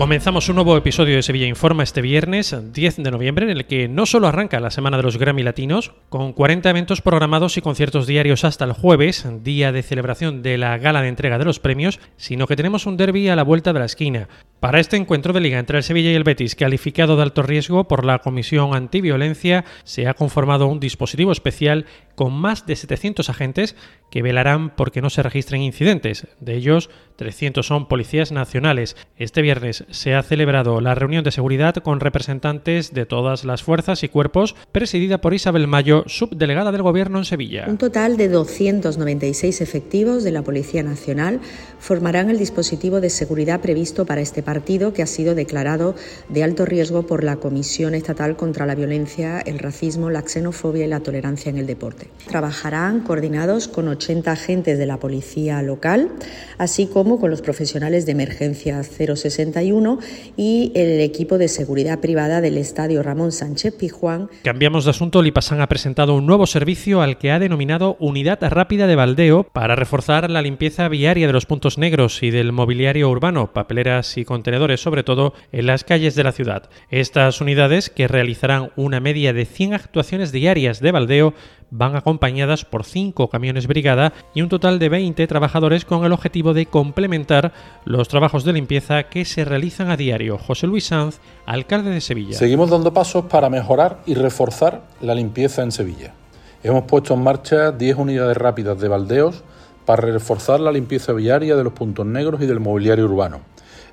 Comenzamos 0.00 0.48
un 0.48 0.54
nuevo 0.54 0.78
episodio 0.78 1.16
de 1.16 1.22
Sevilla 1.22 1.46
Informa 1.46 1.82
este 1.82 2.00
viernes 2.00 2.56
10 2.72 3.02
de 3.02 3.10
noviembre 3.10 3.44
en 3.44 3.50
el 3.50 3.66
que 3.66 3.86
no 3.86 4.06
solo 4.06 4.28
arranca 4.28 4.58
la 4.58 4.70
semana 4.70 4.96
de 4.96 5.02
los 5.02 5.18
Grammy 5.18 5.42
Latinos, 5.42 5.92
con 6.08 6.32
40 6.32 6.70
eventos 6.70 7.02
programados 7.02 7.58
y 7.58 7.60
conciertos 7.60 8.06
diarios 8.06 8.44
hasta 8.44 8.64
el 8.64 8.72
jueves, 8.72 9.28
día 9.42 9.72
de 9.72 9.82
celebración 9.82 10.40
de 10.40 10.56
la 10.56 10.78
gala 10.78 11.02
de 11.02 11.08
entrega 11.08 11.36
de 11.36 11.44
los 11.44 11.58
premios, 11.58 12.00
sino 12.16 12.46
que 12.46 12.56
tenemos 12.56 12.86
un 12.86 12.96
derby 12.96 13.28
a 13.28 13.36
la 13.36 13.42
vuelta 13.42 13.74
de 13.74 13.78
la 13.78 13.84
esquina. 13.84 14.28
Para 14.58 14.80
este 14.80 14.96
encuentro 14.96 15.34
de 15.34 15.40
liga 15.40 15.58
entre 15.58 15.76
el 15.76 15.84
Sevilla 15.84 16.10
y 16.10 16.14
el 16.14 16.24
Betis, 16.24 16.54
calificado 16.54 17.16
de 17.16 17.22
alto 17.22 17.42
riesgo 17.42 17.88
por 17.88 18.06
la 18.06 18.20
Comisión 18.20 18.74
Antiviolencia, 18.74 19.66
se 19.84 20.06
ha 20.06 20.14
conformado 20.14 20.66
un 20.66 20.80
dispositivo 20.80 21.30
especial 21.32 21.84
con 22.20 22.34
más 22.34 22.66
de 22.66 22.76
700 22.76 23.30
agentes 23.30 23.76
que 24.10 24.20
velarán 24.20 24.76
porque 24.76 25.00
no 25.00 25.08
se 25.08 25.22
registren 25.22 25.62
incidentes. 25.62 26.26
De 26.38 26.54
ellos, 26.54 26.90
300 27.16 27.66
son 27.66 27.88
policías 27.88 28.30
nacionales. 28.30 28.94
Este 29.16 29.40
viernes 29.40 29.86
se 29.88 30.14
ha 30.14 30.22
celebrado 30.22 30.82
la 30.82 30.94
reunión 30.94 31.24
de 31.24 31.30
seguridad 31.30 31.76
con 31.76 31.98
representantes 31.98 32.92
de 32.92 33.06
todas 33.06 33.46
las 33.46 33.62
fuerzas 33.62 34.02
y 34.02 34.10
cuerpos, 34.10 34.54
presidida 34.70 35.22
por 35.22 35.32
Isabel 35.32 35.66
Mayo, 35.66 36.04
subdelegada 36.08 36.72
del 36.72 36.82
Gobierno 36.82 37.16
en 37.16 37.24
Sevilla. 37.24 37.64
Un 37.66 37.78
total 37.78 38.18
de 38.18 38.28
296 38.28 39.62
efectivos 39.62 40.22
de 40.22 40.32
la 40.32 40.42
Policía 40.42 40.82
Nacional 40.82 41.40
formarán 41.78 42.28
el 42.28 42.38
dispositivo 42.38 43.00
de 43.00 43.08
seguridad 43.08 43.62
previsto 43.62 44.04
para 44.04 44.20
este 44.20 44.42
partido 44.42 44.92
que 44.92 45.02
ha 45.02 45.06
sido 45.06 45.34
declarado 45.34 45.94
de 46.28 46.44
alto 46.44 46.66
riesgo 46.66 47.06
por 47.06 47.24
la 47.24 47.36
Comisión 47.36 47.94
Estatal 47.94 48.36
contra 48.36 48.66
la 48.66 48.74
Violencia, 48.74 49.40
el 49.40 49.58
Racismo, 49.58 50.10
la 50.10 50.20
Xenofobia 50.20 50.84
y 50.84 50.88
la 50.88 51.00
Tolerancia 51.00 51.48
en 51.48 51.56
el 51.56 51.66
Deporte. 51.66 52.09
Trabajarán 52.26 53.00
coordinados 53.00 53.66
con 53.66 53.88
80 53.88 54.30
agentes 54.30 54.78
de 54.78 54.86
la 54.86 54.98
Policía 54.98 55.62
local, 55.62 56.10
así 56.58 56.86
como 56.86 57.18
con 57.18 57.30
los 57.30 57.42
profesionales 57.42 58.06
de 58.06 58.12
emergencia 58.12 58.82
061 58.82 59.98
y 60.36 60.70
el 60.74 61.00
equipo 61.00 61.38
de 61.38 61.48
seguridad 61.48 61.98
privada 61.98 62.40
del 62.40 62.58
Estadio 62.58 63.02
Ramón 63.02 63.32
Sánchez 63.32 63.74
Pijuán. 63.74 64.28
Cambiamos 64.44 64.84
de 64.84 64.90
asunto. 64.90 65.22
Lipasan 65.22 65.60
ha 65.60 65.68
presentado 65.68 66.14
un 66.14 66.26
nuevo 66.26 66.46
servicio 66.46 67.02
al 67.02 67.18
que 67.18 67.32
ha 67.32 67.38
denominado 67.38 67.96
Unidad 67.98 68.38
Rápida 68.40 68.86
de 68.86 68.96
Baldeo 68.96 69.44
para 69.44 69.74
reforzar 69.74 70.30
la 70.30 70.42
limpieza 70.42 70.88
viaria 70.88 71.26
de 71.26 71.32
los 71.32 71.46
puntos 71.46 71.78
negros 71.78 72.22
y 72.22 72.30
del 72.30 72.52
mobiliario 72.52 73.08
urbano, 73.10 73.52
papeleras 73.52 74.16
y 74.16 74.24
contenedores, 74.24 74.80
sobre 74.80 75.02
todo 75.02 75.34
en 75.52 75.66
las 75.66 75.84
calles 75.84 76.14
de 76.14 76.24
la 76.24 76.32
ciudad. 76.32 76.68
Estas 76.90 77.40
unidades, 77.40 77.90
que 77.90 78.08
realizarán 78.08 78.70
una 78.76 79.00
media 79.00 79.32
de 79.32 79.46
100 79.46 79.74
actuaciones 79.74 80.32
diarias 80.32 80.80
de 80.80 80.92
baldeo, 80.92 81.34
van 81.70 81.96
acompañadas 81.96 82.64
por 82.64 82.84
5 82.84 83.28
camiones 83.28 83.66
brigada 83.66 84.12
y 84.34 84.42
un 84.42 84.48
total 84.48 84.78
de 84.78 84.88
20 84.88 85.26
trabajadores 85.26 85.84
con 85.84 86.04
el 86.04 86.12
objetivo 86.12 86.54
de 86.54 86.66
complementar 86.66 87.52
los 87.84 88.08
trabajos 88.08 88.44
de 88.44 88.52
limpieza 88.52 89.04
que 89.04 89.24
se 89.24 89.44
realizan 89.44 89.90
a 89.90 89.96
diario. 89.96 90.38
José 90.38 90.66
Luis 90.66 90.86
Sanz, 90.86 91.18
alcalde 91.46 91.90
de 91.90 92.00
Sevilla. 92.00 92.36
Seguimos 92.36 92.70
dando 92.70 92.92
pasos 92.92 93.24
para 93.26 93.48
mejorar 93.48 94.00
y 94.06 94.14
reforzar 94.14 94.82
la 95.00 95.14
limpieza 95.14 95.62
en 95.62 95.72
Sevilla. 95.72 96.14
Hemos 96.62 96.84
puesto 96.84 97.14
en 97.14 97.22
marcha 97.22 97.72
10 97.72 97.96
unidades 97.96 98.36
rápidas 98.36 98.78
de 98.80 98.88
baldeos 98.88 99.42
para 99.86 100.02
reforzar 100.02 100.60
la 100.60 100.72
limpieza 100.72 101.12
viaria 101.12 101.56
de 101.56 101.64
los 101.64 101.72
puntos 101.72 102.04
negros 102.04 102.42
y 102.42 102.46
del 102.46 102.60
mobiliario 102.60 103.06
urbano. 103.06 103.40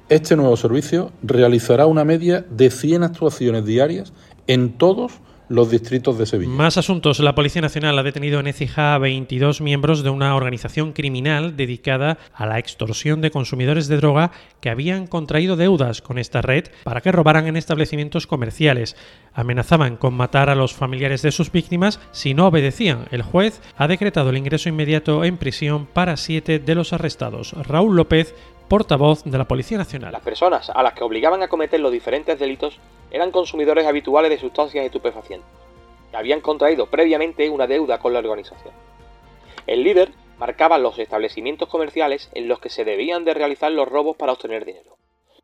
Este 0.09 0.35
nuevo 0.35 0.55
servicio 0.55 1.11
realizará 1.21 1.85
una 1.85 2.05
media 2.05 2.45
de 2.49 2.69
100 2.69 3.03
actuaciones 3.03 3.65
diarias 3.65 4.13
en 4.47 4.77
todos 4.77 5.13
los 5.49 5.71
distritos 5.71 6.17
de 6.17 6.25
Sevilla. 6.25 6.51
Más 6.51 6.77
asuntos. 6.77 7.19
La 7.19 7.35
Policía 7.35 7.61
Nacional 7.61 7.97
ha 7.97 8.03
detenido 8.03 8.39
en 8.39 8.47
Écija 8.47 8.93
a 8.93 8.97
22 8.97 9.61
miembros 9.61 10.03
de 10.03 10.09
una 10.09 10.35
organización 10.35 10.93
criminal 10.93 11.55
dedicada 11.55 12.17
a 12.33 12.45
la 12.45 12.59
extorsión 12.59 13.21
de 13.21 13.31
consumidores 13.31 13.87
de 13.87 13.97
droga 13.97 14.31
que 14.61 14.69
habían 14.69 15.07
contraído 15.07 15.55
deudas 15.55 16.01
con 16.01 16.17
esta 16.17 16.41
red 16.41 16.65
para 16.83 17.01
que 17.01 17.11
robaran 17.11 17.47
en 17.47 17.55
establecimientos 17.55 18.27
comerciales. 18.27 18.95
Amenazaban 19.33 19.97
con 19.97 20.13
matar 20.13 20.49
a 20.49 20.55
los 20.55 20.73
familiares 20.73 21.21
de 21.21 21.31
sus 21.31 21.51
víctimas 21.51 21.99
si 22.11 22.33
no 22.33 22.47
obedecían. 22.47 23.05
El 23.11 23.21
juez 23.21 23.61
ha 23.77 23.87
decretado 23.87 24.29
el 24.29 24.37
ingreso 24.37 24.69
inmediato 24.69 25.23
en 25.23 25.37
prisión 25.37 25.85
para 25.85 26.17
siete 26.17 26.59
de 26.59 26.75
los 26.75 26.93
arrestados. 26.93 27.53
Raúl 27.53 27.95
López 27.95 28.33
portavoz 28.67 29.23
de 29.23 29.37
la 29.37 29.45
Policía 29.45 29.77
Nacional. 29.77 30.11
Las 30.11 30.21
personas 30.21 30.69
a 30.69 30.83
las 30.83 30.93
que 30.93 31.03
obligaban 31.03 31.41
a 31.41 31.47
cometer 31.47 31.79
los 31.79 31.91
diferentes 31.91 32.37
delitos 32.37 32.79
eran 33.11 33.31
consumidores 33.31 33.85
habituales 33.85 34.29
de 34.29 34.39
sustancias 34.39 34.85
estupefacientes, 34.85 35.49
que 36.11 36.17
habían 36.17 36.41
contraído 36.41 36.87
previamente 36.87 37.49
una 37.49 37.67
deuda 37.67 37.99
con 37.99 38.13
la 38.13 38.19
organización. 38.19 38.73
El 39.65 39.83
líder 39.83 40.11
marcaba 40.37 40.77
los 40.77 40.99
establecimientos 40.99 41.69
comerciales 41.69 42.29
en 42.33 42.47
los 42.47 42.59
que 42.59 42.69
se 42.69 42.85
debían 42.85 43.25
de 43.25 43.33
realizar 43.33 43.71
los 43.71 43.87
robos 43.87 44.17
para 44.17 44.33
obtener 44.33 44.65
dinero. 44.65 44.96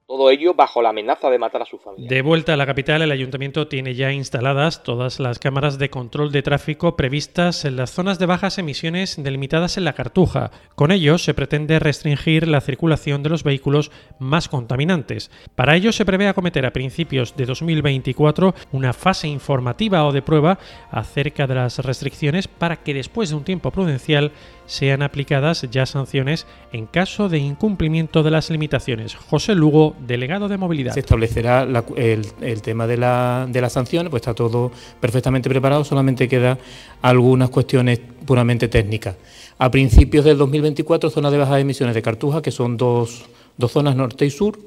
Todo 0.05 0.29
ello 0.29 0.53
bajo 0.53 0.81
la 0.81 0.89
amenaza 0.89 1.29
de 1.29 1.39
matar 1.39 1.61
a 1.61 1.65
su 1.65 1.77
familia. 1.77 2.09
De 2.09 2.21
vuelta 2.21 2.53
a 2.53 2.57
la 2.57 2.65
capital, 2.65 3.01
el 3.01 3.11
ayuntamiento 3.11 3.67
tiene 3.67 3.95
ya 3.95 4.11
instaladas 4.11 4.83
todas 4.83 5.19
las 5.21 5.39
cámaras 5.39 5.79
de 5.79 5.89
control 5.89 6.31
de 6.31 6.41
tráfico 6.41 6.97
previstas 6.97 7.63
en 7.63 7.77
las 7.77 7.91
zonas 7.91 8.19
de 8.19 8.25
bajas 8.25 8.57
emisiones 8.57 9.15
delimitadas 9.23 9.77
en 9.77 9.85
la 9.85 9.93
Cartuja. 9.93 10.51
Con 10.75 10.91
ello 10.91 11.17
se 11.17 11.33
pretende 11.33 11.79
restringir 11.79 12.49
la 12.49 12.59
circulación 12.59 13.23
de 13.23 13.29
los 13.29 13.43
vehículos 13.43 13.91
más 14.19 14.49
contaminantes. 14.49 15.31
Para 15.55 15.75
ello 15.75 15.93
se 15.93 16.05
prevé 16.05 16.27
acometer 16.27 16.65
a 16.65 16.73
principios 16.73 17.37
de 17.37 17.45
2024 17.45 18.53
una 18.73 18.91
fase 18.91 19.29
informativa 19.29 20.05
o 20.05 20.11
de 20.11 20.21
prueba 20.21 20.59
acerca 20.91 21.47
de 21.47 21.55
las 21.55 21.79
restricciones 21.79 22.49
para 22.49 22.83
que 22.83 22.93
después 22.93 23.29
de 23.29 23.35
un 23.35 23.45
tiempo 23.45 23.71
prudencial 23.71 24.31
sean 24.65 25.01
aplicadas 25.01 25.67
ya 25.71 25.85
sanciones 25.85 26.45
en 26.71 26.85
caso 26.85 27.29
de 27.29 27.37
incumplimiento 27.37 28.23
de 28.23 28.31
las 28.31 28.49
limitaciones. 28.49 29.15
José 29.15 29.55
Lugo, 29.55 29.95
delegado 30.05 30.47
de 30.47 30.57
movilidad. 30.57 30.93
Se 30.93 31.01
establecerá 31.01 31.67
el, 31.95 32.61
tema 32.61 32.87
de 32.87 32.97
la, 32.97 33.47
de 33.49 33.69
sanción, 33.69 34.07
pues 34.09 34.21
está 34.21 34.33
todo 34.33 34.71
perfectamente 34.99 35.49
preparado, 35.49 35.83
solamente 35.83 36.27
quedan 36.27 36.57
algunas 37.01 37.49
cuestiones 37.49 37.99
puramente 38.25 38.67
técnicas. 38.67 39.15
A 39.57 39.69
principios 39.69 40.25
del 40.25 40.37
2024, 40.37 41.09
zona 41.09 41.31
de 41.31 41.37
bajas 41.37 41.59
emisiones 41.59 41.95
de 41.95 42.01
Cartuja, 42.01 42.41
que 42.41 42.51
son 42.51 42.77
dos, 42.77 43.25
dos 43.57 43.71
zonas 43.71 43.95
norte 43.95 44.25
y 44.25 44.29
sur, 44.29 44.59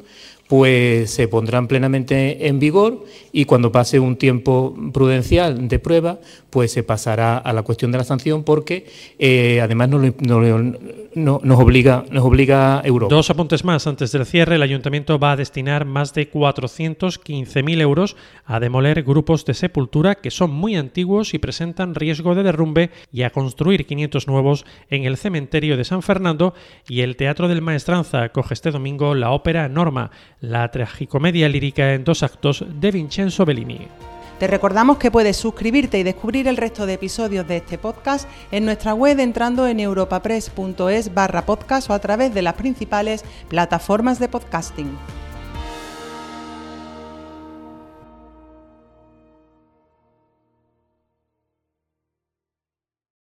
pues 0.49 1.11
se 1.11 1.29
pondrán 1.29 1.67
plenamente 1.67 2.47
en 2.47 2.59
vigor 2.59 3.05
y 3.33 3.45
cuando 3.45 3.73
pase 3.73 3.99
un 3.99 4.17
tiempo 4.17 4.77
prudencial 4.93 5.69
de 5.69 5.79
prueba, 5.79 6.21
pues 6.51 6.73
se 6.73 6.83
pasará 6.83 7.39
a 7.39 7.53
la 7.53 7.63
cuestión 7.63 7.93
de 7.93 7.99
la 7.99 8.05
sanción 8.05 8.45
porque 8.45 8.87
eh, 9.19 9.61
además 9.61 9.89
nos, 9.89 10.03
nos, 11.15 11.61
obliga, 11.61 12.05
nos 12.11 12.25
obliga 12.25 12.81
Europa. 12.85 13.15
Dos 13.15 13.31
apuntes 13.31 13.65
más. 13.65 13.87
Antes 13.87 14.13
del 14.13 14.25
cierre, 14.25 14.55
el 14.57 14.63
ayuntamiento 14.63 15.19
va 15.19 15.33
a 15.33 15.37
destinar 15.37 15.85
más 15.85 16.15
de 16.15 16.31
415.000 16.31 17.81
euros 17.81 18.17
a 18.45 18.61
demoler 18.61 19.03
grupos 19.03 19.45
de 19.45 19.55
sepultura 19.55 20.15
que 20.15 20.31
son 20.31 20.51
muy 20.51 20.77
antiguos 20.77 21.35
y 21.35 21.39
presentan 21.39 21.95
riesgo 21.95 22.35
de 22.35 22.43
derrumbe 22.43 22.91
y 23.13 23.23
a 23.23 23.31
construir 23.31 23.87
500 23.87 24.27
nuevos 24.29 24.65
en 24.91 25.05
el 25.05 25.17
cementerio 25.17 25.77
de 25.77 25.85
San 25.85 26.03
Fernando 26.03 26.55
y 26.89 27.01
el 27.01 27.17
Teatro 27.17 27.49
del 27.49 27.63
Maestranza 27.63 28.29
coge 28.31 28.55
este 28.55 28.71
domingo 28.71 29.15
la 29.15 29.31
ópera 29.31 29.69
Norma 29.69 30.11
la 30.41 30.71
tragicomedia 30.71 31.49
lírica 31.49 31.95
en 31.95 32.05
dos 32.05 32.23
actos 32.23 32.65
de 32.69 32.91
Vincenzo 32.91 33.45
Bellini. 33.45 33.89
Te 34.39 34.47
recordamos 34.47 34.99
que 34.99 35.11
puedes 35.11 35.39
suscribirte 35.39 35.99
y 35.99 36.03
descubrir 36.03 36.47
el 36.47 36.59
resto 36.59 36.85
de 36.85 36.95
episodios 36.95 37.49
de 37.49 37.57
este 37.57 37.79
podcast 37.79 38.29
en 38.51 38.67
nuestra 38.67 38.93
web 38.93 39.19
entrando 39.19 39.67
en 39.67 39.81
europapress.es 39.81 41.15
barra 41.15 41.47
podcast 41.47 41.89
o 41.89 41.95
a 41.95 42.01
través 42.01 42.35
de 42.35 42.43
las 42.43 42.55
principales 42.55 43.25
plataformas 43.49 44.19
de 44.19 44.29
podcasting. 44.29 44.91